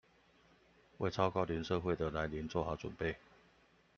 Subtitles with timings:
[0.97, 3.17] 為超高齡社會的來臨做好準備